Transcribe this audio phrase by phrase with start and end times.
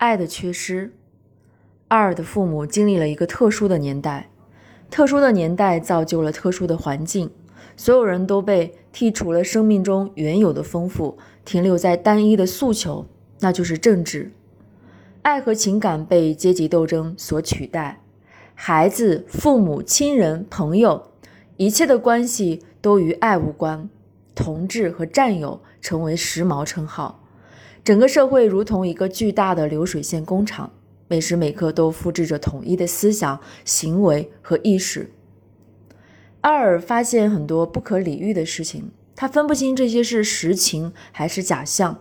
[0.00, 0.94] 爱的缺失。
[1.88, 4.30] 艾尔的父母经历了一个特殊的年代，
[4.90, 7.30] 特殊的年代造就了特殊的环境，
[7.76, 13.04] 所有人都被剔除了生命中原有的丰富，停留在单一的诉求，
[13.40, 14.32] 那就是政治。
[15.20, 18.00] 爱和情感被阶级斗争所取代，
[18.54, 21.10] 孩子、父母亲人、朋友，
[21.58, 23.90] 一切的关系都与爱无关，
[24.34, 27.19] 同志和战友成为时髦称号。
[27.82, 30.70] 整个社会如同一个巨大的流水线工厂，
[31.08, 35.10] 每时每刻都复制着统一的思想、行为和意识。
[36.42, 41.98] 阿尔发现很多不可理喻的事情，他分不清这些是实情还是假象。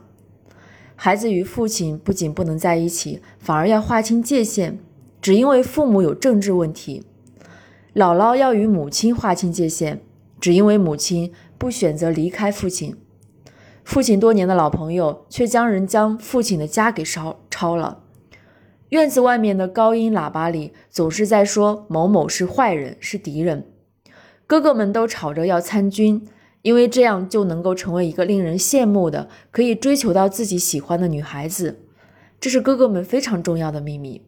[0.96, 4.80] 孩子与父亲不仅不能在一起，反而要划清界限，
[5.22, 7.04] 只因为父母有政治问题；
[7.96, 10.02] 姥姥要与母亲划清界限，
[10.42, 12.94] 只因为母亲不选择离开父亲；
[13.90, 18.04] 父亲多年的老朋友却将人将父亲的家给烧抄了。
[18.90, 23.66] 院子外面的高音喇叭里总是在说某某是坏人，是敌人。
[24.46, 26.28] 哥哥们都吵着要参军。
[26.62, 31.80] 因为这样就能够成为一个令人羡慕的、可以追求到自己喜欢的女孩子，
[32.40, 34.28] 这是哥哥们非常重要的秘密。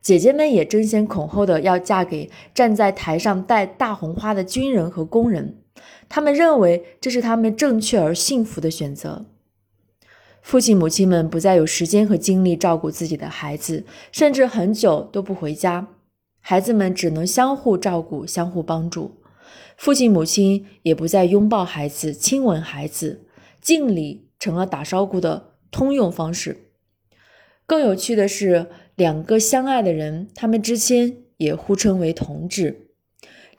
[0.00, 5.61] 姐姐们也争先恐后的要嫁给站在台上戴大红花的军人和工人，
[6.08, 9.26] 他们认为这是他们正确而幸福的选择。
[10.42, 15.86] 父亲母亲们不再有时间和精力照顾自己的孩子，甚至很久都不回家，
[16.40, 19.22] 孩子们只能相互照顾、相互帮助。
[19.76, 23.26] 父亲母亲也不再拥抱孩子、亲吻孩子，
[23.60, 26.56] 敬礼成了打招呼的通用方式。
[27.64, 32.88] 更有趣的是，两个相爱的人，他们之间也互称为同志。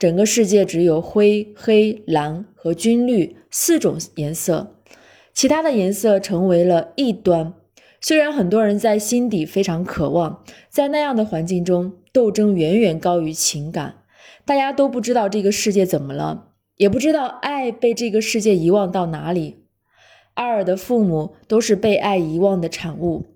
[0.04, 4.76] 整个世界只有灰、黑、蓝和军绿四种颜色，
[5.34, 7.54] 其他的颜色成为了异端。
[8.02, 14.00] 虽然很多人在心底非常渴望，在那样的环境中，斗争远远高于情感。
[14.44, 19.64] 大家都不知道这个世界怎么了，也不知道爱被这个世界遗忘到哪里。
[20.34, 23.33] 艾尔的父母都是被爱遗忘的产物，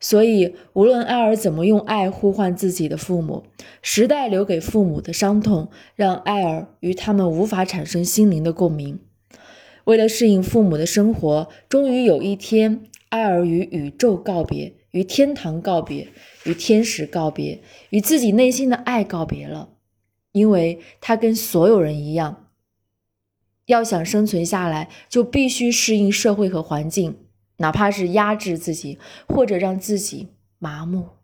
[0.00, 3.44] 所以无论艾尔怎么用爱呼唤自己的父母，
[3.82, 9.00] 时代留给父母的伤痛让艾尔与他们无法产生心灵的共鸣。
[9.84, 16.08] 为了适应父母的生活，终于有一天，艾尔与宇宙告别，与天堂告别，
[16.44, 17.60] 与天使告别，
[17.90, 19.70] 与自己内心的爱告别了。
[20.32, 22.48] 因为他跟所有人一样，
[23.64, 27.16] 要想生存下来，就必须适应社会和环境，
[27.58, 28.98] 哪怕是压制自己，
[29.28, 31.17] 或者让自己麻木。